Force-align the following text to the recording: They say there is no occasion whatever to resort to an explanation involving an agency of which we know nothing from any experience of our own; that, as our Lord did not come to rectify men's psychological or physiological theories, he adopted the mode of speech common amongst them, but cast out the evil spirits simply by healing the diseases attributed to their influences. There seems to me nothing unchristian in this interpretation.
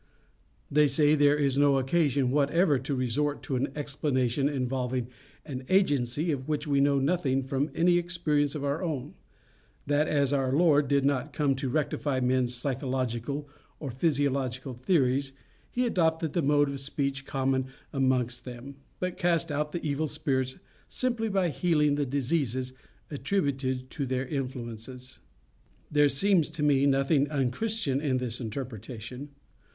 They 0.71 0.87
say 0.87 1.13
there 1.13 1.37
is 1.37 1.59
no 1.59 1.77
occasion 1.77 2.31
whatever 2.31 2.79
to 2.79 2.95
resort 2.95 3.43
to 3.43 3.55
an 3.55 3.71
explanation 3.75 4.49
involving 4.49 5.09
an 5.45 5.63
agency 5.69 6.31
of 6.31 6.47
which 6.49 6.65
we 6.65 6.81
know 6.81 6.97
nothing 6.97 7.43
from 7.43 7.69
any 7.75 7.99
experience 7.99 8.55
of 8.55 8.63
our 8.65 8.81
own; 8.81 9.13
that, 9.85 10.07
as 10.07 10.33
our 10.33 10.51
Lord 10.51 10.87
did 10.87 11.05
not 11.05 11.33
come 11.33 11.53
to 11.53 11.69
rectify 11.69 12.19
men's 12.19 12.55
psychological 12.55 13.47
or 13.79 13.91
physiological 13.91 14.73
theories, 14.73 15.33
he 15.69 15.85
adopted 15.85 16.33
the 16.33 16.41
mode 16.41 16.67
of 16.69 16.79
speech 16.79 17.23
common 17.27 17.67
amongst 17.93 18.43
them, 18.43 18.77
but 18.99 19.17
cast 19.17 19.51
out 19.51 19.71
the 19.71 19.85
evil 19.87 20.07
spirits 20.07 20.57
simply 20.89 21.29
by 21.29 21.49
healing 21.49 21.93
the 21.93 22.07
diseases 22.07 22.73
attributed 23.11 23.91
to 23.91 24.07
their 24.07 24.25
influences. 24.25 25.19
There 25.91 26.09
seems 26.09 26.49
to 26.57 26.63
me 26.63 26.87
nothing 26.87 27.29
unchristian 27.29 28.01
in 28.01 28.17
this 28.17 28.41
interpretation. 28.41 29.29